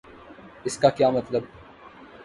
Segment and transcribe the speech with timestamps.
[0.63, 1.43] اس کا کیا مطلب؟